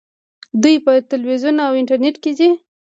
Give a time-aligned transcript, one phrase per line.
[0.61, 2.49] دوی په تلویزیون او انټرنیټ کې دي.